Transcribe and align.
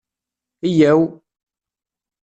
Yyaw! 0.71 1.01